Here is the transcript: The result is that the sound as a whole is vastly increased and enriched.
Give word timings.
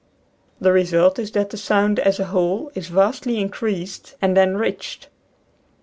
The 0.59 0.71
result 0.71 1.19
is 1.19 1.29
that 1.33 1.51
the 1.51 1.57
sound 1.57 1.99
as 1.99 2.19
a 2.19 2.25
whole 2.25 2.71
is 2.73 2.87
vastly 2.87 3.39
increased 3.39 4.15
and 4.19 4.35
enriched. 4.35 5.09